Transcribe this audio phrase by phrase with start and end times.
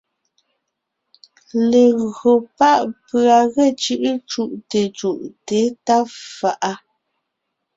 [1.69, 2.71] Legÿo pá’
[3.05, 5.97] pʉ̀a ge cʉ́’ cú’te cú’te tá
[6.37, 6.71] fa’a,